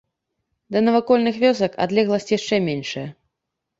[0.75, 3.07] Да навакольных вёсак адлегласць яшчэ меншая.